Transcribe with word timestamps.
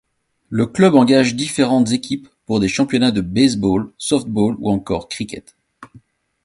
Le 0.49 0.65
club 0.65 0.95
engage 0.95 1.35
différentes 1.35 1.91
équipes 1.91 2.27
pour 2.47 2.59
des 2.59 2.67
championnats 2.67 3.11
de 3.11 3.21
baseball, 3.21 3.91
softball 3.99 4.55
ou 4.57 4.71
encore 4.71 5.07
cricket. 5.09 5.55